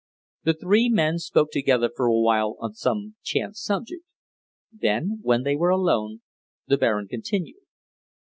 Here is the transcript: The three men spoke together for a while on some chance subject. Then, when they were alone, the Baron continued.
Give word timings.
The 0.45 0.55
three 0.55 0.89
men 0.89 1.19
spoke 1.19 1.51
together 1.51 1.87
for 1.95 2.07
a 2.07 2.19
while 2.19 2.57
on 2.59 2.73
some 2.73 3.17
chance 3.21 3.61
subject. 3.61 4.01
Then, 4.71 5.19
when 5.21 5.43
they 5.43 5.55
were 5.55 5.69
alone, 5.69 6.21
the 6.65 6.79
Baron 6.79 7.07
continued. 7.07 7.61